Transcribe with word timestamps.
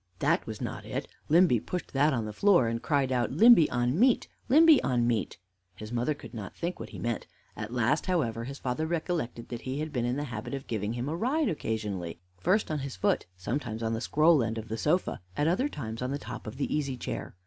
That 0.17 0.47
was 0.47 0.61
not 0.61 0.83
it. 0.83 1.07
Limby 1.29 1.59
pushed 1.59 1.93
that 1.93 2.11
on 2.11 2.25
the 2.25 2.33
floor, 2.33 2.67
and 2.67 2.81
cried 2.81 3.11
out: 3.11 3.29
"Limby 3.31 3.69
on 3.69 3.99
meat! 3.99 4.27
Limby 4.49 4.81
on 4.81 5.05
meat!" 5.05 5.37
His 5.75 5.91
mother 5.91 6.15
could 6.15 6.33
not 6.33 6.55
think 6.55 6.79
what 6.79 6.89
he 6.89 6.97
meant. 6.97 7.27
At 7.55 7.71
last, 7.71 8.07
however, 8.07 8.45
his 8.45 8.57
father 8.57 8.87
recollected 8.87 9.49
that 9.49 9.61
he 9.61 9.79
had 9.79 9.93
been 9.93 10.05
in 10.05 10.15
the 10.15 10.23
habit 10.23 10.55
of 10.55 10.65
giving 10.65 10.93
him 10.93 11.07
a 11.07 11.15
ride 11.15 11.49
occasionally, 11.49 12.19
first 12.39 12.71
on 12.71 12.79
his 12.79 12.95
foot, 12.95 13.27
sometimes 13.37 13.83
on 13.83 13.93
the 13.93 14.01
scroll 14.01 14.41
end 14.41 14.57
of 14.57 14.69
the 14.69 14.75
sofa, 14.79 15.21
at 15.37 15.47
other 15.47 15.69
times 15.69 16.01
on 16.01 16.09
the 16.09 16.17
top 16.17 16.47
of 16.47 16.57
the 16.57 16.75
easy 16.75 16.97
chair. 16.97 17.35